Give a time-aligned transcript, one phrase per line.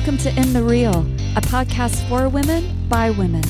[0.00, 1.00] Hi, and welcome to In the Real,
[1.36, 3.42] a podcast for women by women,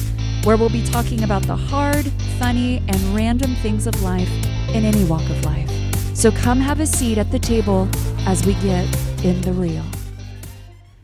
[0.43, 2.07] where we'll be talking about the hard,
[2.41, 4.29] funny, and random things of life
[4.75, 5.71] in any walk of life.
[6.17, 7.89] So come have a seat at the table
[8.27, 8.85] as we get
[9.25, 9.85] in the real.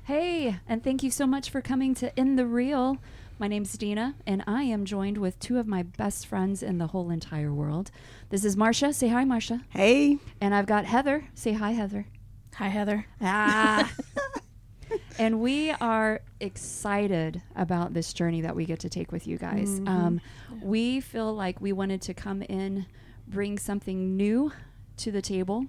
[0.05, 2.99] Hey, and thank you so much for coming to In the Real.
[3.39, 6.89] My name's Dina, and I am joined with two of my best friends in the
[6.89, 7.93] whole entire world.
[8.31, 8.93] This is Marcia.
[8.93, 9.63] Say hi, Marcia.
[9.69, 10.19] Hey.
[10.41, 11.29] And I've got Heather.
[11.35, 12.07] Say hi, Heather.
[12.57, 13.07] Hi, Heather.
[13.21, 13.93] Ah.
[15.19, 19.81] and we are excited about this journey that we get to take with you guys.
[19.87, 20.21] Um,
[20.63, 22.87] we feel like we wanted to come in,
[23.29, 24.53] bring something new
[24.99, 25.67] to the table.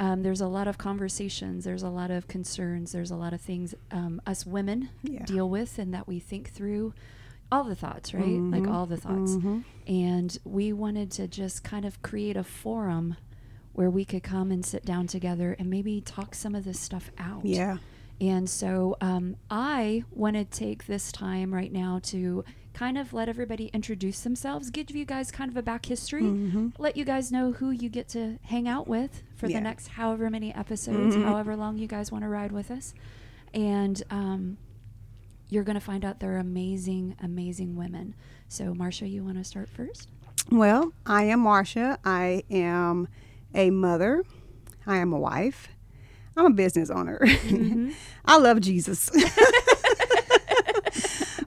[0.00, 3.40] Um, there's a lot of conversations, there's a lot of concerns, there's a lot of
[3.40, 5.24] things um, us women Yeah.
[5.24, 6.92] deal with and that we think through.
[7.52, 8.24] All the thoughts, right?
[8.40, 9.36] Like all the thoughts.
[9.86, 13.16] And we wanted to just kind of create a forum
[13.74, 17.10] where we could come and sit down together and maybe talk some of this stuff
[17.18, 17.44] out.
[17.44, 17.76] Yeah.
[18.20, 23.28] And so um, I want to take this time right now to kind of let
[23.28, 26.24] everybody introduce themselves, give you guys kind of a back history,
[26.78, 29.58] let you guys know who you get to hang out with for Yeah.
[29.58, 32.94] the next however many episodes, however long you guys want to ride with us.
[33.52, 34.58] And um,
[35.48, 38.14] you're going to find out they're amazing, amazing women.
[38.48, 40.08] So, Marcia, you want to start first?
[40.50, 41.98] Well, I am Marcia.
[42.04, 43.06] I am
[43.54, 44.24] a mother.
[44.86, 45.68] I am a wife.
[46.36, 47.20] I'm a business owner.
[48.24, 49.10] I love Jesus.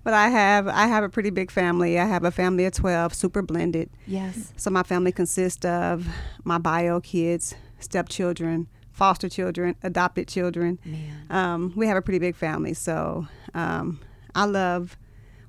[0.03, 1.99] but I have I have a pretty big family.
[1.99, 3.89] I have a family of 12, super blended.
[4.05, 4.53] Yes.
[4.55, 6.07] So my family consists of
[6.45, 10.79] my bio kids, stepchildren, foster children, adopted children.
[10.85, 11.25] Man.
[11.29, 13.99] Um, we have a pretty big family, so um,
[14.33, 14.97] I love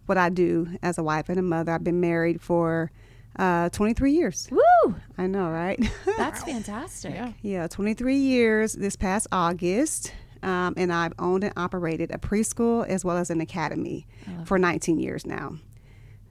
[0.06, 1.72] what I do as a wife and a mother.
[1.72, 2.90] I've been married for
[3.38, 4.48] uh, 23 years.
[4.50, 4.94] Woo!
[5.16, 5.78] I know, right?
[6.16, 7.14] That's fantastic.
[7.14, 7.32] Yeah.
[7.42, 10.12] yeah, 23 years this past August.
[10.42, 14.06] Um, and I've owned and operated a preschool as well as an academy
[14.44, 15.54] for 19 years now.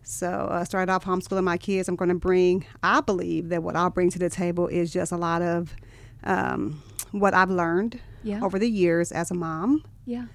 [0.03, 1.89] So I uh, started off homeschooling my kids.
[1.89, 5.11] I'm going to bring, I believe that what I'll bring to the table is just
[5.11, 5.75] a lot of
[6.23, 6.81] um,
[7.11, 8.39] what I've learned Yeah.
[8.41, 10.27] over the years as a mom Yeah.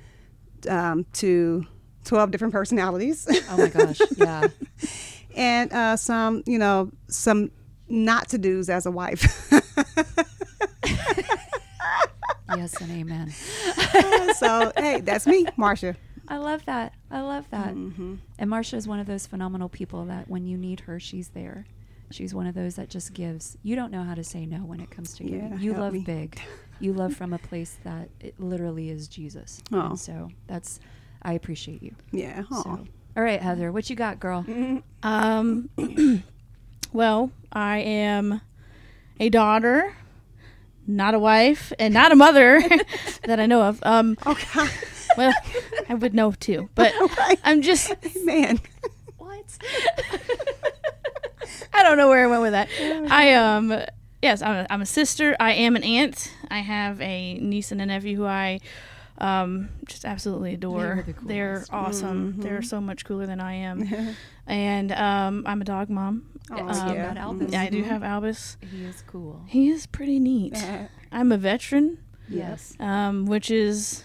[0.69, 1.67] um, to
[2.05, 4.01] 12 different personalities Oh my gosh.
[4.17, 4.49] Yeah.
[5.37, 7.51] and uh, some, you know, some
[7.89, 9.51] not to do's as a wife.
[12.57, 13.31] yes and amen.
[14.37, 15.97] so, hey, that's me, Marcia.
[16.29, 16.95] I love that.
[17.11, 17.75] I love that.
[17.75, 18.15] Mm-hmm.
[18.39, 21.67] And Marcia is one of those phenomenal people that when you need her, she's there.
[22.11, 23.57] She's one of those that just gives.
[23.63, 25.53] You don't know how to say no when it comes to giving.
[25.53, 26.01] Yeah, you love me.
[26.01, 26.41] big.
[26.79, 29.63] You love from a place that it literally is Jesus.
[29.73, 29.81] Oh.
[29.81, 30.81] And so that's,
[31.23, 31.95] I appreciate you.
[32.13, 32.43] Yeah.
[32.51, 34.45] So, all right, Heather, what you got, girl?
[35.05, 35.69] Um,
[36.93, 38.41] well, I am
[39.19, 39.97] a daughter,
[40.87, 42.63] not a wife, and not a mother
[43.25, 43.81] that I know of.
[43.83, 44.71] Um, Oh, God.
[45.17, 45.33] well,
[45.89, 47.41] I would know too, but Right.
[47.43, 47.93] I'm just,
[48.25, 48.61] Man.
[49.19, 49.45] What?
[51.75, 52.69] I don't know where I went with that.
[53.11, 53.83] I um,
[54.23, 55.35] yes, I'm a, I'm a sister.
[55.41, 56.33] I am an aunt.
[56.49, 58.61] I have a niece and a nephew who I
[59.23, 60.81] um just absolutely adore.
[61.07, 61.73] They're the They're coolest.
[61.73, 62.41] awesome.
[62.41, 63.89] They're so much cooler than I am.
[64.47, 66.27] and um, I'm a dog mom.
[66.51, 67.15] Oh, Yes, you yeah.
[67.17, 67.55] Albus.
[67.55, 68.57] I do have Albus.
[68.71, 69.41] He is cool.
[69.47, 70.57] He is pretty neat.
[71.13, 72.75] I'm a veteran, Yes.
[72.81, 74.03] um, which is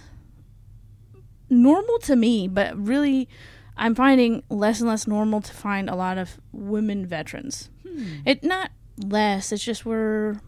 [1.49, 3.27] normal to me, but really,
[3.75, 7.69] I'm finding less and less normal to find a lot of women veterans.
[7.87, 8.03] Hmm.
[8.25, 8.71] It not
[9.03, 9.51] less.
[9.51, 10.39] It's just we're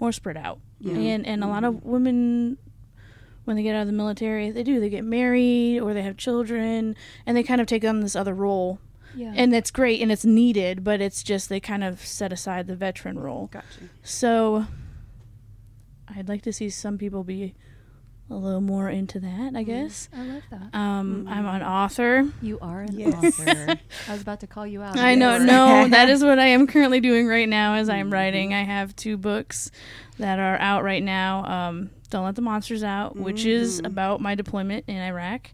[0.00, 0.94] more spread out, Yeah.
[0.94, 2.58] and and a lot of women.
[3.48, 4.78] When they get out of the military, they do.
[4.78, 6.94] They get married or they have children,
[7.24, 8.78] and they kind of take on this other role,
[9.16, 9.32] Yeah.
[9.34, 10.84] and that's great and it's needed.
[10.84, 13.48] But it's just they kind of set aside the veteran role.
[13.50, 13.64] gotcha.
[14.02, 14.66] So
[16.14, 17.54] I'd like to see some people be
[18.30, 20.08] a little more into that, I guess.
[20.14, 20.74] I love that.
[20.74, 22.30] Um, I'm an author.
[22.42, 23.14] You are an Yes.
[23.14, 23.76] author.
[24.08, 24.98] I was about to call you out.
[24.98, 28.12] I know, no, that is what I am currently doing right now as I am
[28.12, 28.52] writing.
[28.52, 29.70] I have two books
[30.18, 31.44] that are out right now.
[31.46, 35.50] Um, Don't Let the Monsters Out, which is about my deployment in Iraq,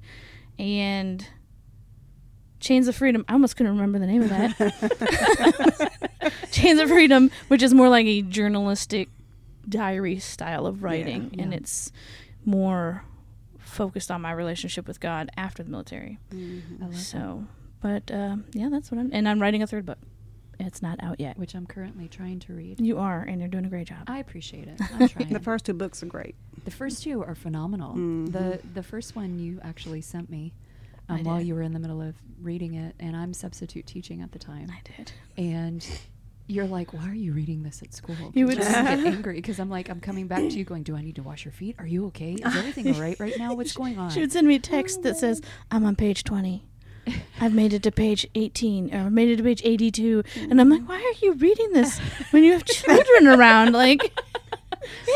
[0.58, 1.26] and
[2.58, 3.24] Chains of Freedom.
[3.28, 5.92] I almost couldn't remember the name of that.
[6.50, 9.10] Chains of Freedom, which is more like a journalistic
[9.68, 11.58] diary style of writing, and yeah.
[11.58, 11.92] it's
[12.46, 13.04] more
[13.58, 16.18] focused on my relationship with God after the military.
[16.32, 16.36] I
[16.80, 16.98] love that.
[16.98, 17.44] So,
[17.80, 19.10] but uh, yeah, that's what I'm.
[19.12, 19.98] And I'm writing a third book.
[20.60, 21.36] It's not out yet.
[21.36, 22.80] Which I'm currently trying to read.
[22.80, 24.04] You are, and you're doing a great job.
[24.06, 24.80] I appreciate it.
[24.94, 25.32] I'm trying.
[25.32, 26.36] The first two books are great.
[26.64, 27.94] The first two are phenomenal.
[27.94, 28.32] Mhm.
[28.32, 30.52] The the first one you actually sent me
[31.08, 34.32] um, while you were in the middle of reading it, and I'm substitute teaching at
[34.32, 35.12] the time, I did.
[35.36, 35.86] and
[36.46, 38.16] you're like, why are you reading this at school?
[38.34, 40.94] You would- Just get angry because I'm like, I'm coming back to you, going, do
[40.96, 41.76] I need to wash your feet?
[41.78, 42.32] Are you okay?
[42.34, 43.54] Is everything all right right now?
[43.54, 44.10] What's going on?
[44.10, 46.62] She would send me a text that says, "I'm on page 20.
[47.40, 50.68] I've made it to page 18 or I've made it to page 82." And I'm
[50.70, 51.98] like, "Why are you reading this
[52.30, 54.12] when you have children around?" Like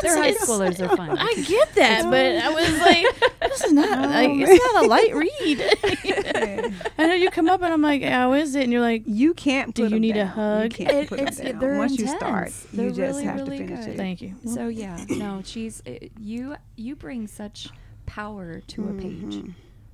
[0.02, 1.16] Their high schoolers are fun.
[1.18, 5.14] I get that, but I was like, "This is not like it's not a light
[5.14, 9.02] read." I know you come up and I'm like, "How is it?" And you're like,
[9.06, 9.74] You can't.
[9.74, 10.78] Do put you need a hug?
[10.78, 11.58] You It- put 'em it's- down.
[11.60, 13.94] they're Once you start, you They're just really, have really to finish good.
[13.94, 13.96] it.
[13.96, 16.56] "Thank you." So yeah, no, she's uh, you.
[16.76, 17.68] You bring such
[18.06, 19.50] power to a page Mm-hmm.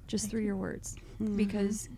[0.07, 0.97] just through your words
[1.37, 1.89] because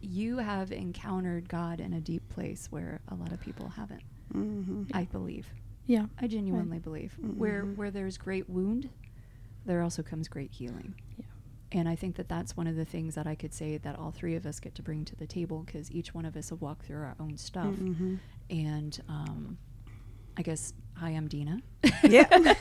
[0.00, 4.02] you have encountered God in a deep place where a lot of people haven't.
[4.34, 4.84] Mm-hmm.
[4.94, 5.46] I believe.
[5.86, 6.06] Yeah.
[6.20, 7.76] I genuinely believe where Mm-hmm.
[7.76, 8.88] where there's great wound,
[9.66, 10.94] there also comes great healing.
[11.18, 11.24] Yeah.
[11.72, 14.10] And I think that that's one of the things that I could say that all
[14.10, 16.60] three of us get to bring to the table because each one of us have
[16.60, 17.66] walked through our own stuff.
[17.74, 18.16] Mm-hmm.
[18.50, 19.58] And um,
[20.36, 21.60] I guess hi, I'm Dina.
[22.02, 22.26] Yeah.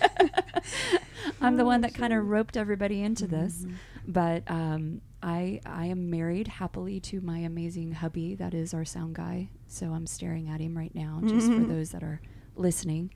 [1.41, 4.11] I'm the one that kind of roped everybody into this, Mm-hmm.
[4.11, 8.35] but um, I I am married happily to my amazing hubby.
[8.35, 9.49] That is our sound guy.
[9.67, 12.21] So I'm staring at him right now, just for those that are
[12.55, 13.11] listening.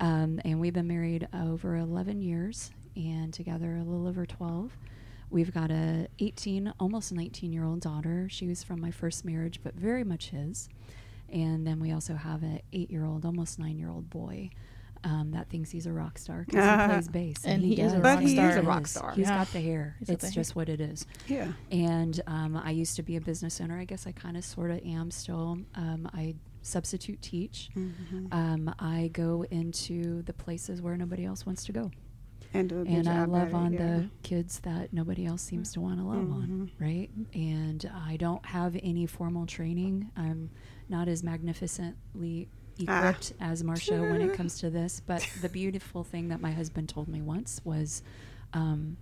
[0.00, 4.76] Um, and we've been married over 11 years and together a little over 12.
[5.30, 8.28] We've got a 18, almost 19 year old daughter.
[8.30, 10.68] She was from my first marriage, but very much his.
[11.32, 14.50] And then we also have an eight year old, almost nine year old boy
[15.02, 17.44] um, that thinks he's a rock star because he plays bass.
[17.44, 18.02] And he is a does.
[18.02, 19.12] But he is a rock star.
[19.12, 19.38] He's Yeah.
[19.38, 19.96] got the hair.
[19.98, 21.06] He's it's the just what it is.
[21.26, 21.48] yeah.
[21.72, 23.78] And um, I used to be a business owner.
[23.78, 25.58] I guess I kind of sort of am still.
[25.74, 26.34] Um, I
[26.64, 27.68] substitute teach.
[27.76, 28.26] Mm-hmm.
[28.32, 31.90] Um, I go into the places where nobody else wants to go.
[32.52, 33.78] And do a good And I love it, on yeah.
[33.78, 37.10] the kids that nobody else seems to want to love on, right?
[37.34, 40.10] And I don't have any formal training.
[40.16, 40.50] I'm
[40.88, 42.48] not as magnificently
[42.88, 43.08] Ah.
[43.08, 45.00] equipped as Marcia when it comes to this.
[45.04, 48.02] But the beautiful thing that my husband told me once was
[48.52, 48.96] um,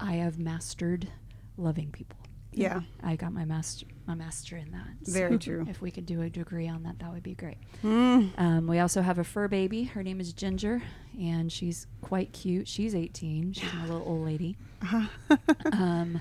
[0.00, 1.08] I have mastered
[1.56, 2.18] loving people.
[2.52, 2.80] Yeah.
[3.02, 4.86] I got my master my master in that.
[5.02, 5.66] Very true.
[5.70, 7.58] If we could do a degree on that, that would be great.
[7.84, 8.30] Mm.
[8.38, 9.84] Um, we also have a fur baby.
[9.84, 10.82] Her name is Ginger,
[11.20, 12.68] and she's quite cute.
[12.68, 13.52] She's 18.
[13.52, 14.56] She's my little old lady.
[15.72, 16.20] um,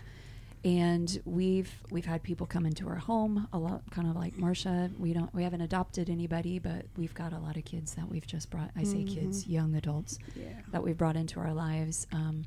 [0.63, 4.89] and we've we've had people come into our home a lot, kind of like Marcia.
[4.97, 8.25] We don't we haven't adopted anybody, but we've got a lot of kids that we've
[8.25, 8.71] just brought.
[8.75, 10.53] I say kids, young adults Yeah.
[10.71, 12.07] that we've brought into our lives.
[12.11, 12.45] Um,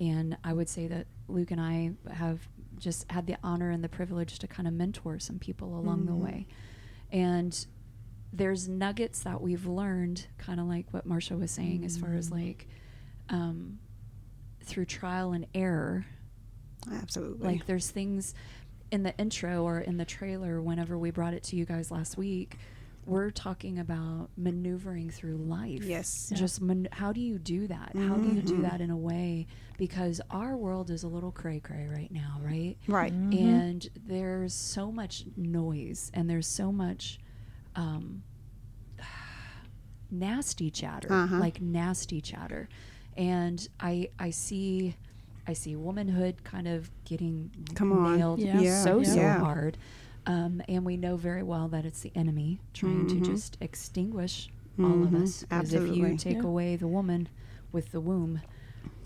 [0.00, 2.46] and I would say that Luke and I have
[2.78, 6.14] just had the honor and the privilege to kind of mentor some people along the
[6.14, 6.46] way.
[7.10, 7.66] And
[8.32, 12.30] there's nuggets that we've learned, kind of like what Marcia was saying, as far as
[12.30, 12.68] like
[13.28, 13.78] um,
[14.62, 16.06] through trial and error.
[16.92, 17.46] Absolutely.
[17.46, 18.34] Like there's things
[18.90, 22.16] in the intro or in the trailer, whenever we brought it to you guys last
[22.16, 22.56] week,
[23.06, 25.82] we're talking about maneuvering through life.
[25.84, 26.30] Yes.
[26.34, 27.92] Just man- how do you do that?
[27.96, 29.46] How do you do that in a way?
[29.78, 32.76] Because our world is a little cray cray right now, right?
[32.88, 33.12] right.
[33.12, 37.18] And there's so much noise and there's so much
[37.76, 38.22] um,
[40.10, 41.36] nasty chatter, Uh-huh.
[41.38, 42.68] like nasty chatter.
[43.16, 44.94] And I I see
[45.46, 48.16] I see womanhood kind of getting Come on.
[48.18, 48.60] nailed Yeah.
[48.60, 48.82] Yeah.
[48.82, 49.38] so so Yeah.
[49.38, 49.78] hard.
[50.26, 55.04] Um, and we know very well that it's the enemy trying to just extinguish all
[55.04, 55.22] of Mhm.
[55.22, 55.44] us.
[55.48, 56.48] Because if you take Yeah.
[56.48, 57.28] away the woman
[57.72, 58.40] with the womb,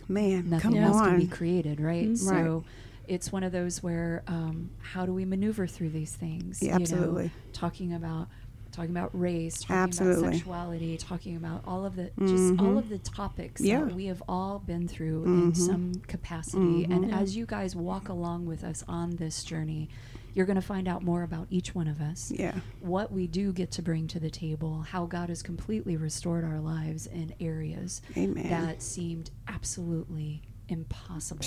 [0.08, 1.10] Man, nothing come else on.
[1.10, 2.08] can be created, right?
[2.08, 2.16] Mhm.
[2.18, 2.64] So
[3.06, 6.62] it's one of those where um, how do we maneuver through these things?
[6.62, 7.30] Yeah, You know, absolutely.
[7.52, 8.28] talking about
[8.72, 10.22] talking about race, talking Absolutely.
[10.28, 12.78] about sexuality, talking about all of the just all Mhm.
[12.78, 13.84] of the topics Yeah.
[13.84, 15.56] that we have all been through in Mhm.
[15.56, 16.84] some capacity.
[16.84, 17.12] And Mhm.
[17.12, 19.88] as you guys walk along with us on this journey,
[20.34, 22.54] you're going to find out more about each one of us Yeah.
[22.80, 26.60] what we do get to bring to the table, how God has completely restored our
[26.60, 28.48] lives in areas Amen.
[28.48, 31.44] that seemed absolutely impossible,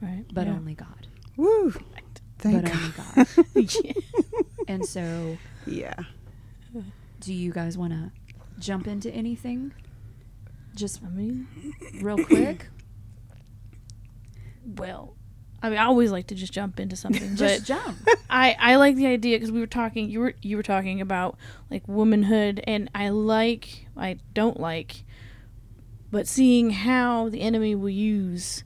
[0.00, 0.24] Right.
[0.32, 0.54] but yeah.
[0.54, 1.06] only God.
[1.36, 1.72] Woo.
[2.38, 3.26] Thank but God.
[3.54, 3.96] only God.
[4.68, 5.36] and so,
[5.66, 5.94] Yeah.
[7.20, 8.10] Do you guys want to
[8.58, 9.72] jump into anything?
[10.74, 11.46] Just I mean,
[12.00, 12.68] real quick.
[14.76, 15.14] well,
[15.62, 17.96] I mean, I always like to just jump into something, Just jump.
[18.28, 20.10] I I like the idea because we were talking.
[20.10, 21.36] You were you were talking about
[21.70, 25.04] like womanhood, and I like I don't like,
[26.10, 28.64] but seeing how the enemy will use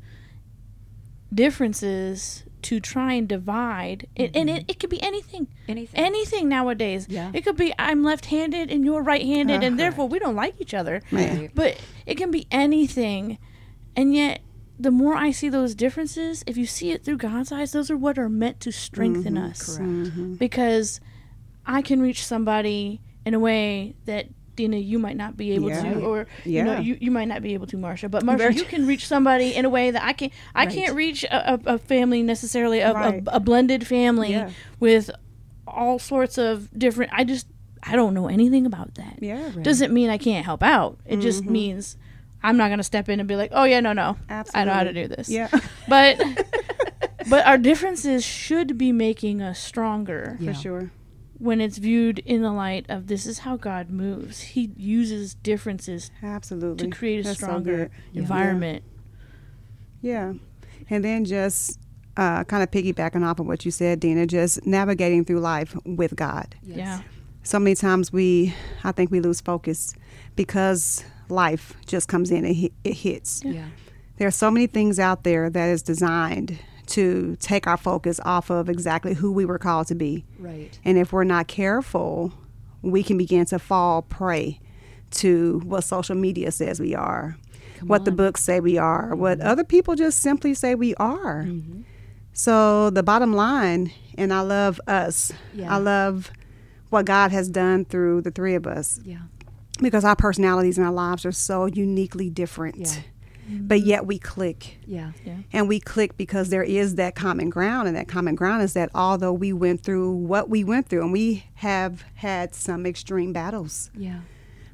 [1.32, 4.70] differences to try and divide, it, and it, mm-hmm.
[4.70, 5.46] it could be anything.
[5.68, 6.00] Anything.
[6.00, 7.06] Anything nowadays.
[7.08, 7.30] Yeah.
[7.32, 9.76] It could be I'm left-handed and you're right-handed, and Uh-huh.
[9.76, 11.00] therefore we don't like each other.
[11.10, 11.40] Man.
[11.40, 11.50] Right.
[11.54, 13.38] But it can be anything.
[13.94, 14.40] And yet,
[14.78, 17.96] the more I see those differences, if you see it through God's eyes, those are
[17.96, 19.50] what are meant to strengthen mm-hmm.
[19.50, 19.76] us.
[19.76, 19.90] Correct.
[19.90, 20.34] Mm-hmm.
[20.34, 21.00] Because
[21.64, 25.82] I can reach somebody in a way that Dina, you might not be able Yeah.
[25.94, 28.08] to, or you know, you, you might not be able to, Marcia.
[28.08, 30.30] But Marcia, you can reach somebody in a way that I can.
[30.54, 30.74] I Right.
[30.74, 33.22] can't reach a, a, a family necessarily, a, Right.
[33.26, 34.50] a, a blended family Yeah.
[34.80, 35.10] with
[35.66, 37.12] all sorts of different.
[37.14, 37.46] I just
[37.82, 39.18] I don't know anything about that.
[39.20, 39.44] Yeah.
[39.44, 39.62] Right.
[39.62, 40.98] Doesn't mean I can't help out.
[41.06, 41.96] It just means
[42.42, 44.72] I'm not going to step in and be like, oh yeah, no, no, I know
[44.72, 45.28] how to do this.
[45.28, 45.48] Yeah.
[45.88, 46.18] But
[47.30, 50.52] but our differences should be making us stronger Yeah.
[50.52, 50.90] For sure.
[51.38, 54.40] When it's viewed in the light of this is how God moves.
[54.40, 56.88] He uses differences Absolutely.
[56.88, 57.90] to create a That's stronger good.
[58.12, 58.20] Yeah.
[58.22, 58.84] environment.
[60.00, 60.34] Yeah.
[60.88, 61.78] And then just
[62.16, 66.16] uh, kind of piggybacking off of what you said, Dina, just navigating through life with
[66.16, 66.54] God.
[66.62, 66.78] Yes.
[66.78, 67.00] Yeah.
[67.42, 69.94] So many times we, I think we lose focus
[70.34, 73.42] because life just comes in and it hits.
[73.44, 73.66] Yeah.
[74.16, 78.50] There are so many things out there that is designed to take our focus off
[78.50, 80.24] of exactly who we were called to be.
[80.38, 80.78] Right.
[80.84, 82.32] And if we're not careful,
[82.82, 84.60] we can begin to fall prey
[85.12, 87.36] to what social media says we are,
[87.78, 91.44] Come what the books say we are, what other people just simply say we are.
[91.44, 91.84] Mhm.
[92.32, 95.32] So the bottom line, and I love us.
[95.54, 95.74] Yeah.
[95.74, 96.30] I love
[96.90, 99.18] what God has done through the three of us Yeah.
[99.80, 102.76] because our personalities and our lives are so uniquely different.
[102.76, 102.92] Yeah.
[103.48, 104.78] But yet we click.
[104.86, 105.12] Yeah.
[105.24, 105.36] Yeah.
[105.52, 107.88] And we click because there is that common ground.
[107.88, 111.12] And that common ground is that although we went through what we went through, and
[111.12, 114.20] we have had some extreme battles, Yeah.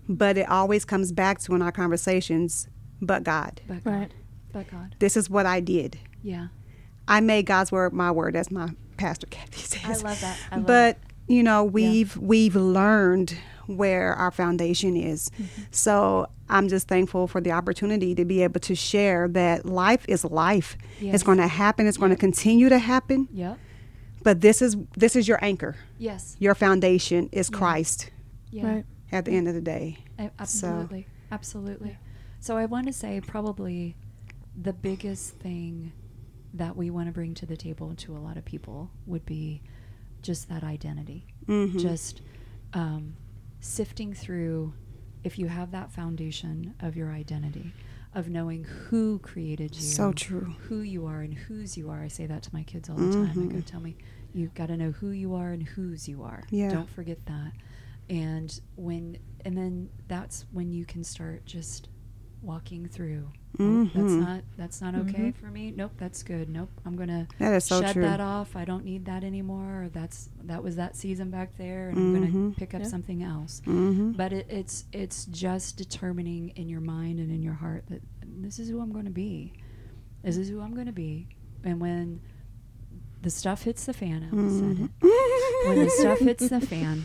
[0.09, 2.69] but it always comes back to in our conversations,
[3.01, 3.61] but God.
[3.69, 3.91] But God.
[3.93, 4.11] Right.
[4.53, 4.97] But God.
[4.99, 5.99] This is what I did.
[6.23, 6.49] Yeah.
[7.09, 10.03] I made God's word my word, as my pastor Kathy says.
[10.05, 10.39] I love that.
[10.51, 10.99] I love but
[11.29, 15.63] you know we've we've learned where our foundation is Mm-hmm.
[15.71, 20.25] so i'm just thankful for the opportunity to be able to share that life is
[20.25, 21.15] life Yes.
[21.15, 23.59] it's going to happen it's going to continue to happen Yep.
[24.23, 26.37] but this is this is your anchor Yes.
[26.39, 27.59] your foundation is Yeah.
[27.59, 28.11] christ
[28.51, 28.67] Yeah.
[28.69, 28.85] Right.
[29.13, 31.07] at the end of the day A- Absolutely.
[31.31, 31.97] Absolutely.
[32.41, 33.97] So I want to say probably
[34.61, 35.93] the biggest thing
[36.53, 39.63] that we want to bring to the table to a lot of people would be
[40.21, 41.27] just that identity.
[41.49, 41.79] Mhm.
[41.81, 42.21] Just
[42.75, 43.17] um,
[43.63, 44.75] sifting through
[45.25, 47.73] if you have that foundation of your identity,
[48.13, 49.83] of knowing who created you.
[49.83, 50.55] So true.
[50.69, 52.03] Who you are and whose you are.
[52.03, 53.31] I say that to my kids all the time.
[53.31, 53.61] I go, mm-hmm.
[53.61, 53.97] tell me,
[54.35, 56.43] you've got to know who you are and whose you are.
[56.51, 56.71] Yeah.
[56.71, 57.53] Don't forget that.
[58.11, 61.89] And when, and then that's when you can start just
[62.43, 63.29] walking through.
[63.61, 65.73] Oh, that's not, that's not okay for me.
[65.77, 66.49] Nope, that's good.
[66.49, 68.03] Nope, I'm gonna That so shed true.
[68.03, 68.57] that off.
[68.57, 69.85] I don't need that anymore.
[69.85, 72.57] Or that's that was that season back there, and I'm gonna Mhm.
[72.57, 72.89] pick up Yeah.
[72.89, 73.61] something else.
[73.65, 78.01] hmm But it, it's it's just determining in your mind and in your heart that
[78.27, 79.53] this is who I'm going to be.
[80.23, 81.27] This is who I'm going to be.
[81.65, 82.21] And when
[83.21, 85.69] the stuff hits the fan, I said it.
[85.69, 87.05] When the stuff hits the fan,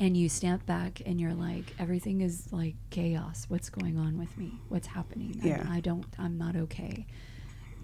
[0.00, 3.44] and you stand back and you're like, everything is like chaos.
[3.48, 4.54] What's going on with me?
[4.68, 5.38] What's happening?
[5.42, 5.66] I- Yeah.
[5.68, 6.04] I don't.
[6.18, 7.06] I'm not okay.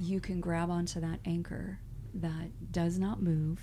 [0.00, 1.78] You can grab onto that anchor
[2.14, 3.60] that does not move,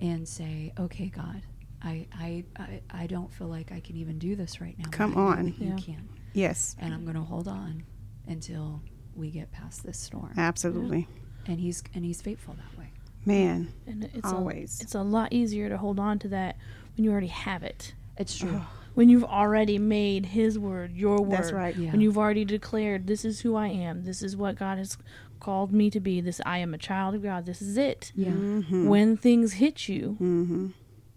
[0.00, 1.42] and say, "Okay, God."
[1.82, 4.90] I, I, I, I don't feel like I can even do this right now.
[4.90, 5.44] Come on.
[5.46, 5.76] that You Yeah.
[5.76, 6.08] can.
[6.34, 7.84] yes And I'm going to hold on
[8.28, 8.82] until
[9.14, 10.32] we get past this storm.
[10.36, 11.08] absolutely
[11.46, 12.79] And he's and he's faithful that way.
[13.24, 14.80] Man And it's Always.
[14.80, 16.56] A, it's a lot easier to hold on to that
[16.96, 17.94] when you already have it.
[18.16, 18.62] It's true.
[18.94, 21.30] When you've already made His word your word.
[21.38, 21.74] That's right.
[21.76, 21.92] Yeah.
[21.92, 24.04] When you've already declared, "This is who I am.
[24.04, 24.98] This is what God has
[25.38, 26.20] called me to be.
[26.20, 27.46] This I am a child of God.
[27.46, 28.30] This is it." Yeah.
[28.32, 30.66] hmm When things hit you, hmm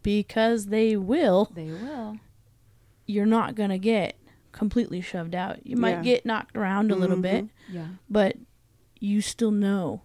[0.03, 2.17] because they will, They will.
[3.05, 4.17] you're not gonna get
[4.51, 5.65] completely shoved out.
[5.65, 6.01] You might Yeah.
[6.03, 7.87] get knocked around a little bit, Yeah.
[8.09, 8.37] but
[8.99, 10.01] you still know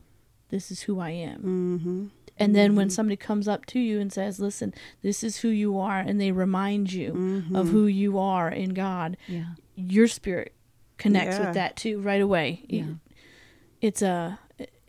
[0.51, 1.41] this is who I am.
[1.41, 2.07] hmm
[2.41, 2.77] And then Mm-hmm.
[2.79, 6.21] when somebody comes up to you and says, "Listen, this is who you are," and
[6.21, 7.57] they remind you Mm-hmm.
[7.57, 9.55] of who you are in God, Yeah.
[9.75, 10.53] your spirit
[10.99, 11.47] connects Yeah.
[11.47, 12.65] with that too right away.
[12.69, 12.95] Yeah.
[13.81, 14.39] It's a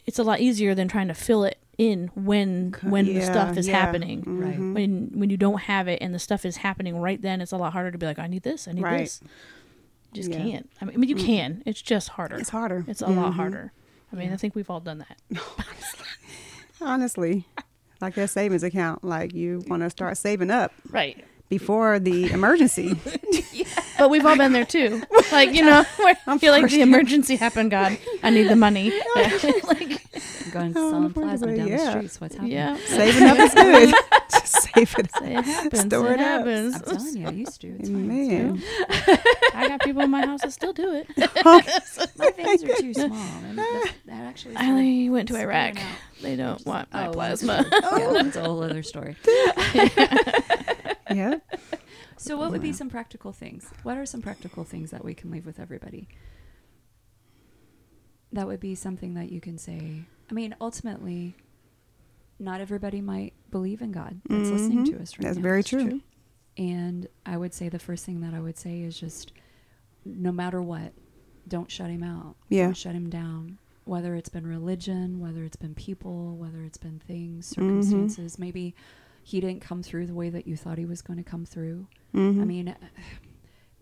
[0.06, 3.68] it's a lot easier than trying to fill it in when when the stuff is
[3.68, 3.80] yeah.
[3.80, 4.24] happening.
[4.26, 4.58] Right.
[4.60, 4.74] Mhm.
[4.74, 7.58] When when you don't have it and the stuff is happening right then, it's a
[7.58, 8.68] lot harder to be like, "I need this.
[8.68, 9.00] I need Right.
[9.00, 9.22] this."
[10.14, 10.38] You just Yeah.
[10.44, 10.70] can't.
[10.82, 11.62] I mean, I mean, you can.
[11.66, 12.38] It's just harder.
[12.38, 12.84] It's harder.
[12.88, 13.36] It's a lot Mhm.
[13.36, 13.72] harder.
[14.12, 14.34] I mean, Yeah.
[14.34, 15.40] I think we've all done that.
[16.82, 17.46] Honestly,
[18.02, 21.24] like that savings account, like you want to start saving up Right.
[21.50, 22.98] before the emergency.
[24.00, 25.02] But we've all been there too.
[25.34, 27.98] Like, you know, where I feel like the emergency happened, God.
[28.24, 28.92] I need the money.
[29.16, 31.90] like, I'm going to selling plasma unfortunately, down the yeah.
[31.92, 32.22] streets.
[32.22, 32.54] What's happening?
[32.54, 32.78] yeah.
[32.88, 33.94] Saving up is good.
[34.52, 35.22] Just save it up.
[35.24, 35.82] It happens.
[35.86, 36.26] Store it it up.
[36.46, 36.76] happens.
[36.76, 37.68] I'm telling you, I used to.
[37.80, 38.08] It's fine.
[38.08, 38.64] Man.
[39.54, 41.08] I got people in my house that still do it.
[42.18, 43.12] My veins are too small.
[43.46, 44.56] And that, that actually.
[44.56, 45.76] I only went to Iraq.
[46.22, 47.66] They don't want my Oh, plasma.
[47.70, 47.98] that's oh.
[48.16, 49.16] yeah, that's a whole other story.
[51.12, 51.36] Yeah.
[52.18, 53.70] So, what would be some practical things?
[53.84, 56.08] What are some practical things that we can leave with everybody?
[58.32, 60.04] That would be something that you can say.
[60.30, 61.36] I mean, ultimately,
[62.40, 64.92] not everybody might believe in God that's listening Mhm.
[64.92, 65.42] to us right That's now.
[65.44, 65.90] very That's true.
[65.90, 66.02] true.
[66.58, 69.32] And I would say the first thing that I would say is just
[70.06, 70.94] no matter what,
[71.48, 72.36] don't shut him out.
[72.50, 72.66] Yeah.
[72.66, 73.58] Don't shut him down.
[73.86, 77.56] Whether it's been religion, whether it's been people, whether it's been things, Mhm.
[77.56, 78.76] circumstances, maybe
[79.24, 81.88] he didn't come through the way that you thought he was going to come through.
[82.14, 82.42] Mhm.
[82.42, 82.76] I mean,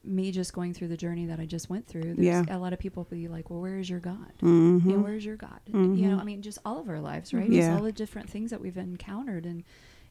[0.07, 2.45] me just going through the journey that I just went through, there's Yeah.
[2.49, 4.31] a lot of people be like, well, where is your God?
[4.41, 4.85] Mhm.
[4.85, 5.59] You know, where's your God?
[5.67, 6.17] You know.
[6.17, 7.49] I mean, just all of our lives, right?
[7.49, 7.75] Yeah.
[7.75, 9.63] all the different things that we've encountered, and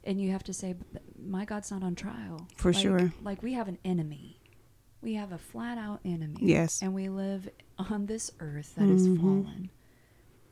[0.04, 0.76] and you have to say,
[1.20, 2.46] my God's not on trial.
[2.56, 3.12] For Like- sure.
[3.24, 4.38] Like we have an enemy.
[5.02, 6.36] We have a flat out enemy.
[6.40, 6.80] Yes.
[6.80, 7.48] And we live
[7.78, 9.20] on this earth that is Mhm.
[9.20, 9.70] fallen,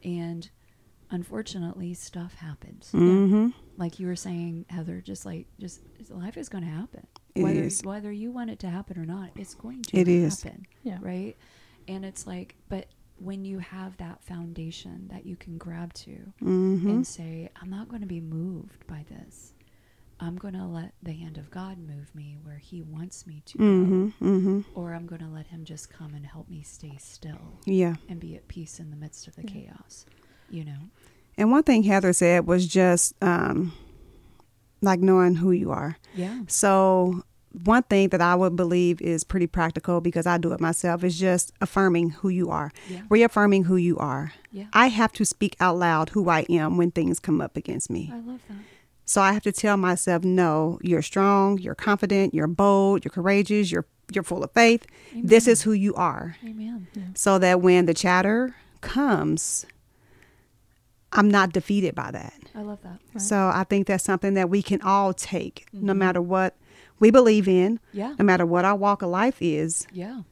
[0.02, 0.50] and
[1.10, 2.90] unfortunately, stuff happens.
[2.92, 3.54] Mhm.
[3.76, 7.06] Like you were saying, Heather, just like just life is going to happen.
[7.34, 7.82] It whether is.
[7.82, 10.42] whether you want it to happen or not, it's going to It is.
[10.42, 10.98] happen Yeah.
[11.00, 11.36] right?
[11.88, 12.86] And it's like, but
[13.18, 16.88] when you have that foundation that you can grab to Mhm.
[16.90, 19.52] and say, I'm not going to be moved by this.
[20.20, 23.58] I'm going to let the hand of God move me where He wants me to
[23.58, 24.12] Mhm.
[24.20, 24.64] Mhm.
[24.64, 27.96] go, or I'm going to let Him just come and help me stay still Yeah.
[28.08, 29.50] and be at peace in the midst of the Yeah.
[29.50, 30.06] chaos.
[30.48, 30.78] You know,
[31.36, 33.72] And one thing Heather said was just um,
[34.84, 35.96] like knowing who you are.
[36.14, 37.22] yeah, So,
[37.64, 41.16] one thing that I would believe is pretty practical because I do it myself is
[41.18, 44.32] just affirming who you are, yeah, reaffirming who you are.
[44.50, 44.66] yeah.
[44.72, 48.10] I have to speak out loud who I am when things come up against me.
[48.12, 48.56] I love that.
[49.06, 53.70] So I have to tell myself, no, you're strong, you're confident, you're bold, you're courageous,
[53.70, 54.84] you're you're full of faith.
[55.14, 56.36] This is who you are.
[56.44, 56.88] Amen.
[57.14, 59.64] So that when the chatter comes,
[61.14, 62.34] I'm not defeated by that.
[62.54, 62.98] I love that.
[63.14, 63.22] Right.
[63.22, 65.96] So I think that's something that we can all take, no Mhm.
[65.98, 66.56] matter what
[67.00, 69.86] we believe in, Yeah, no matter what our walk of life is.
[69.92, 70.22] yeah.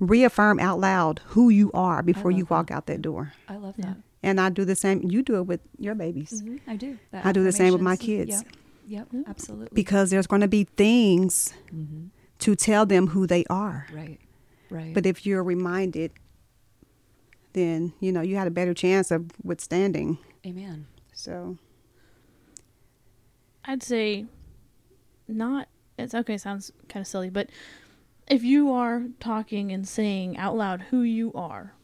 [0.00, 2.74] Reaffirm out loud who you are before you walk that.
[2.74, 3.32] out that door.
[3.48, 3.86] I love Yeah.
[3.86, 3.96] that.
[4.22, 5.02] And I do the same.
[5.02, 6.98] You do it with your babies Mhm, I do.
[7.12, 8.30] I do the same with my kids.
[8.86, 9.74] Yep, yep absolutely.
[9.74, 12.06] because there's going to be things hmm
[12.40, 13.86] to tell them who they are.
[13.92, 14.20] Right,
[14.70, 14.94] right.
[14.94, 16.12] But if you're reminded,
[17.58, 20.18] then you know you had a better chance of withstanding.
[20.46, 20.86] Amen.
[21.12, 21.56] So
[23.64, 24.26] I'd say
[25.26, 25.68] not
[25.98, 27.50] it's okay, sounds kind of silly, but
[28.28, 31.74] if you are talking and saying out loud who you are,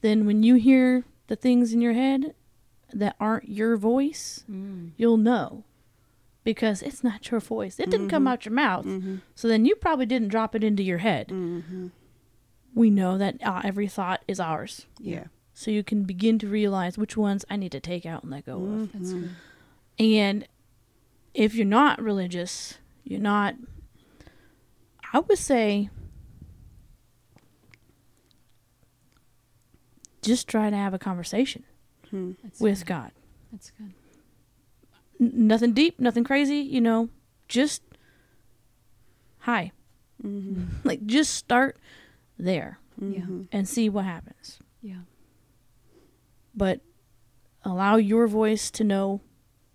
[0.00, 2.34] then when you hear the things in your head
[2.92, 4.92] that aren't your voice, Mm.
[4.96, 5.64] you'll know
[6.44, 7.78] because it's not your voice.
[7.78, 8.28] It didn't come Mhm.
[8.30, 8.84] out your mouth.
[8.86, 9.16] mm-hmm.
[9.34, 11.28] So then you probably didn't drop it into your head.
[11.28, 11.88] Mm-hmm.
[12.74, 14.86] We know that uh, every thought is ours.
[14.98, 18.32] yeah, So you can begin to realize which ones I need to take out and
[18.32, 18.92] let go of.
[18.92, 19.20] That's Mhm.
[19.20, 19.30] good.
[19.98, 20.48] And
[21.34, 23.56] if you're not religious, you're not.
[25.12, 25.90] I would say
[30.22, 31.64] just try to have a conversation
[32.10, 32.32] Hmm.
[32.60, 32.86] With good.
[32.86, 33.12] God.
[33.50, 33.92] That's good.
[35.20, 37.08] N- nothing deep, nothing crazy, you know,
[37.48, 37.82] just
[39.40, 39.72] hi.
[40.22, 40.86] Mm-hmm.
[40.86, 41.76] Like just start
[42.44, 43.44] there Mm-hmm.
[43.50, 44.58] and see what happens.
[44.82, 45.02] Yeah.
[46.54, 46.80] But
[47.64, 49.22] allow your voice to know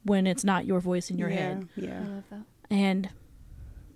[0.03, 1.67] when it's not your voice in your yeah, head.
[1.75, 1.99] Yeah.
[1.99, 2.41] I love that.
[2.69, 3.09] and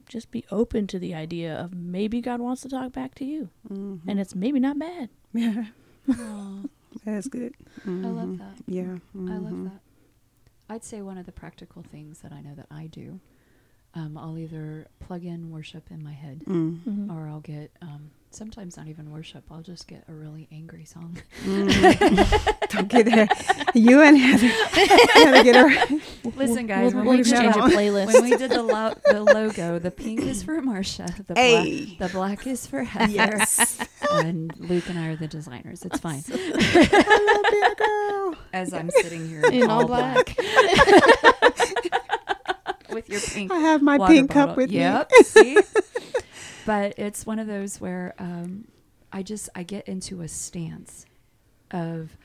[0.08, 3.50] just be open to the idea of maybe God wants to talk back to you,
[3.72, 4.10] Mm-hmm.
[4.10, 5.10] and it's maybe not bad.
[5.34, 5.66] yeah,
[7.06, 7.54] that's good.
[7.86, 8.38] I love Mhm.
[8.40, 8.56] that.
[8.68, 9.64] Yeah, I love mhm.
[9.70, 9.80] that.
[10.70, 13.20] I'd say one of the practical things that I know that I do,
[13.94, 16.80] um, I'll either plug in worship in my head, Mm.
[16.84, 17.12] Mhm.
[17.16, 19.44] or I'll get um, sometimes not even worship.
[19.52, 21.18] I'll just get a really angry song.
[21.44, 22.58] Mhm.
[22.70, 23.28] Don't get there.
[23.74, 24.48] You and Heather
[25.14, 26.00] gotta get her.
[26.36, 28.14] Listen, guys, we'll, when we'll we exchange a playlist.
[28.14, 31.96] when we did the lo- the logo, the pink is for Marcia, the Hey.
[31.98, 33.78] black the black is for Heather, Yes.
[34.12, 35.84] and Luke and I are the designers.
[35.84, 36.24] It's fine.
[36.28, 38.36] Hello, dear girl.
[38.54, 40.36] As I'm sitting here In all black.
[42.90, 45.24] with your pink I have my water pink cup with yep, me.
[45.24, 45.58] see?
[46.72, 48.66] But it's one of those where um,
[49.12, 51.06] I just I get into a stance
[51.70, 52.16] of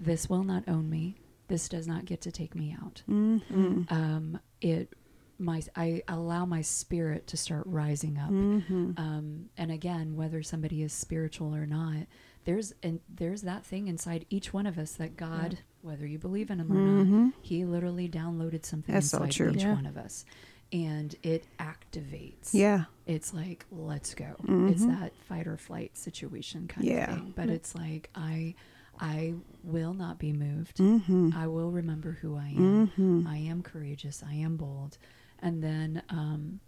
[0.00, 1.16] this will not own me.
[1.48, 3.02] This does not get to take me out.
[3.06, 3.92] Mhm.
[3.92, 4.94] Um, it
[5.38, 8.30] my I allow my spirit to start rising up.
[8.30, 8.98] Mhm.
[8.98, 12.06] Um, and again, whether somebody is spiritual or not,
[12.46, 16.50] there's and there's that thing inside each one of us that God, whether you believe
[16.50, 17.32] in Him or not, Mhm.
[17.42, 19.50] He literally downloaded something That's so inside true.
[19.50, 19.74] each Yeah.
[19.74, 20.24] one of us,
[20.74, 22.50] and it activates.
[22.52, 22.84] Yeah.
[23.06, 24.34] it's like let's go.
[24.40, 24.98] It's Mhm.
[25.00, 27.10] that fight or flight situation kind Yeah.
[27.12, 27.32] of thing.
[27.36, 27.54] But Yeah.
[27.54, 28.54] it's like I,
[28.98, 30.78] I will not be moved.
[30.78, 31.34] Mhm.
[31.34, 32.88] I will remember who I am.
[32.88, 33.26] Mhm.
[33.26, 34.22] I am courageous.
[34.22, 34.96] I am bold.
[35.40, 36.60] And then um,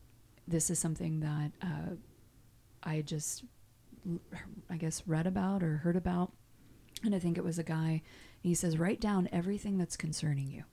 [0.47, 1.95] this is something that uh,
[2.83, 3.45] I just,
[4.71, 6.33] I guess, read about or heard about.
[7.03, 8.03] And I think it was a guy.
[8.43, 10.65] He says, write down everything that's concerning you.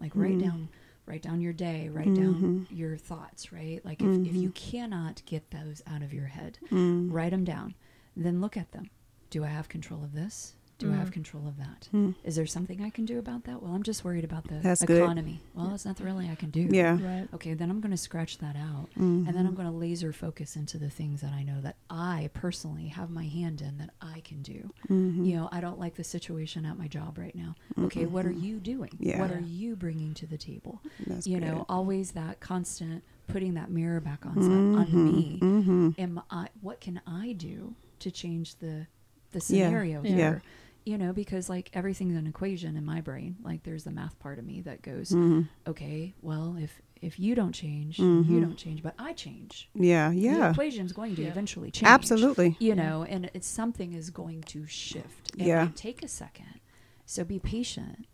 [0.00, 0.42] Like, write Mm.
[0.42, 0.68] down.
[1.06, 1.88] Write down your day.
[1.88, 2.16] Write Mhm.
[2.16, 3.52] down your thoughts.
[3.52, 3.80] Right.
[3.84, 4.40] Like if, if Mhm.
[4.42, 7.12] you cannot get those out of your head, Mm.
[7.12, 7.74] write them down.
[8.16, 8.90] Then look at them.
[9.30, 10.55] Do I have control of this?
[10.78, 11.12] Do I have Mm.
[11.14, 11.88] control of that?
[11.94, 12.14] Mm.
[12.22, 13.62] Is there something I can do about that?
[13.62, 15.02] Well, I'm just worried about the That's good.
[15.02, 15.40] economy.
[15.54, 16.68] Well, there's nothing really I can do.
[16.70, 16.98] Yeah.
[17.02, 17.28] Right.
[17.32, 18.90] Okay, then I'm going to scratch that out.
[18.94, 19.26] Mhm.
[19.26, 22.28] And then I'm going to laser focus into the things that I know that I
[22.34, 24.70] personally have my hand in that I can do.
[24.88, 25.26] Mhm.
[25.26, 27.54] You know, I don't like the situation at my job right now.
[27.78, 28.90] Okay, what are you doing?
[28.98, 29.18] Yeah.
[29.20, 30.82] What are you bringing to the table?
[31.06, 31.46] That's you good.
[31.46, 34.36] know, always that constant putting that mirror back on,
[34.76, 35.38] on me.
[35.40, 38.88] hmm Am I, what can I do to change the
[39.32, 40.10] the scenario Yeah.
[40.14, 40.42] here?
[40.86, 43.36] You know, because like everything's an equation in my brain.
[43.42, 47.34] Like there's the math part of me that goes, hmm okay, well, if if you
[47.34, 48.26] don't change, Mhm.
[48.28, 49.68] you don't change, but I change.
[49.74, 50.10] Yeah.
[50.12, 50.32] Yeah.
[50.34, 50.50] The Yeah.
[50.52, 51.28] equation's going to Yeah.
[51.28, 51.88] eventually change.
[51.88, 52.56] Absolutely.
[52.60, 55.32] You know, and it's something is going to shift.
[55.36, 55.64] It Yeah.
[55.64, 56.60] might take a second.
[57.04, 58.06] So be patient.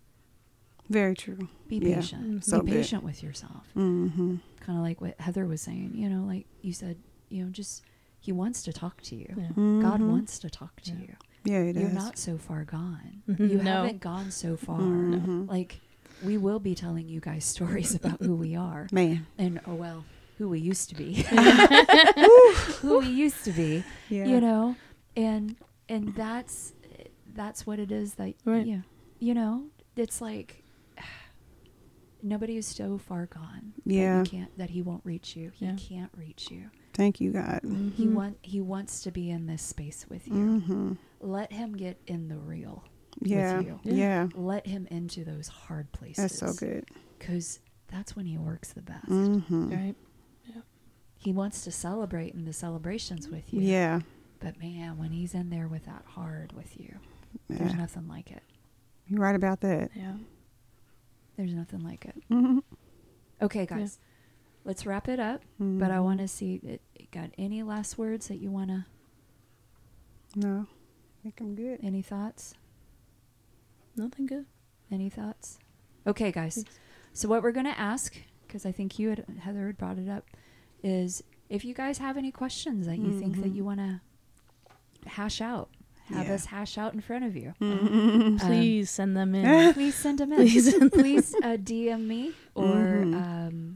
[0.89, 1.49] Very true.
[1.69, 2.25] Be patient.
[2.41, 2.45] Mhm.
[2.45, 2.79] So be good.
[2.79, 3.71] patient with yourself.
[3.75, 5.93] hmm Kind of like what Heather was saying.
[5.95, 6.97] You know, like you said.
[7.29, 7.83] You know, just
[8.21, 9.33] he wants to talk to you.
[9.37, 9.49] Yeah.
[9.81, 10.09] God Mhm.
[10.09, 11.01] wants to talk to Yeah.
[11.01, 11.17] you.
[11.45, 11.95] Yeah, it You're is.
[11.95, 13.23] not so far gone.
[13.29, 13.39] Mhm.
[13.51, 13.83] You No.
[13.83, 14.79] haven't gone so far.
[14.81, 15.49] Mhm.
[15.49, 15.81] Like
[16.25, 19.27] we will be telling you guys stories about who we are Man.
[19.39, 20.05] and oh well,
[20.39, 21.15] who we used to be.
[22.81, 24.27] who we used to be, Yeah.
[24.27, 24.77] you know.
[25.17, 25.57] And
[25.89, 26.73] and that's
[27.35, 28.67] that's what it is that Right.
[28.67, 28.81] yeah.
[29.19, 29.65] You know,
[29.97, 30.63] it's like
[32.23, 34.19] nobody is so far gone Yeah.
[34.19, 35.51] that he can't that he won't reach you.
[35.55, 35.77] He Yeah.
[35.77, 36.71] can't reach you.
[36.95, 37.61] Thank you, God.
[37.97, 38.13] He Mhm.
[38.13, 40.97] want he wants to be in this space with you.
[41.23, 42.85] Let him get in the real.
[43.21, 43.61] Yeah.
[43.61, 43.81] you.
[43.85, 43.95] Yeah.
[43.95, 44.29] Yeah.
[44.35, 46.17] Let him into those hard places.
[46.23, 46.85] That's so good.
[47.19, 49.07] Because that's when he works the best.
[49.07, 49.95] hmm Right.
[50.47, 50.63] Yeah.
[51.19, 53.61] He wants to celebrate in the celebrations with you.
[53.63, 54.01] Yeah.
[54.41, 56.97] But man, when he's in there with that hard with you,
[57.49, 58.43] there's nothing like it.
[59.07, 59.91] You're right about that.
[59.95, 60.15] Yeah.
[61.37, 62.17] There's nothing like it.
[62.29, 62.59] hmm
[63.41, 63.99] Okay, guys,
[64.65, 65.43] let's wrap it up.
[65.61, 65.79] Mm-hmm.
[65.79, 66.61] But I want to see.
[66.63, 66.81] It,
[67.11, 68.85] got any last words that you want to?
[70.35, 70.67] No.
[71.23, 71.79] I think I'm good.
[71.83, 72.55] Any thoughts?
[73.97, 74.47] Nothing good.
[74.91, 75.59] Any thoughts?
[76.07, 76.57] Okay, guys.
[76.57, 76.79] Thanks.
[77.13, 80.27] So what we're gonna ask, because I think you had Heather had brought it up,
[80.83, 84.01] is if you guys have any questions that you think that you want to
[85.09, 85.69] hash out,
[86.07, 86.35] have Yeah.
[86.35, 87.55] us hash out in front of you.
[87.61, 88.41] Mhm.
[88.47, 89.75] Please send them in.
[89.75, 90.39] Please send them in.
[90.39, 90.75] Please.
[90.91, 93.15] Please uh, DM me or Mhm.
[93.15, 93.75] um,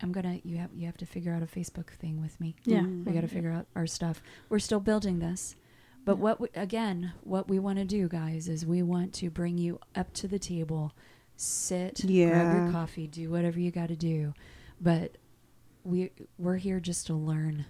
[0.00, 0.40] I'm gonna.
[0.44, 2.54] You have you have to figure out a Facebook thing with me.
[2.64, 2.82] Yeah.
[2.86, 4.22] We got to figure out our stuff.
[4.48, 5.56] We're still building this.
[6.08, 6.22] But Yeah.
[6.22, 9.78] what we, again, what we want to do, guys, is we want to bring you
[9.94, 10.94] up to the table,
[11.36, 14.32] sit, grab your coffee, do whatever you got to do.
[14.80, 15.18] But
[15.84, 17.66] we we're here just to learn.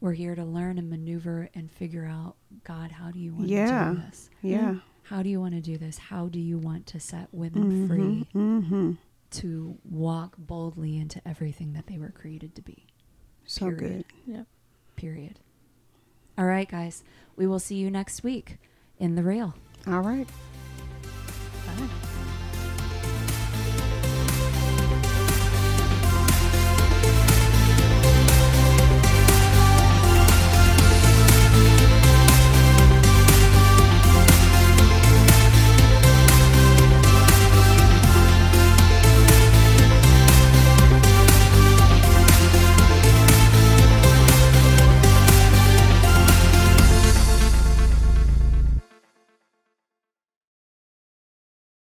[0.00, 3.88] We're here to learn and maneuver and figure out, God, how do you want Yeah.
[3.88, 4.30] to do this?
[4.40, 4.76] Yeah.
[5.02, 5.98] How do you want to do this?
[5.98, 8.92] How do you want to set women free hmm
[9.30, 12.86] to walk boldly into everything that they were created to be?
[13.46, 13.80] So Period.
[13.80, 14.32] good.
[14.32, 14.46] Yep.
[14.94, 15.40] Period.
[16.36, 17.04] All right, guys.
[17.36, 18.58] We will see you next week
[18.98, 19.54] in the real.
[19.86, 20.28] All right.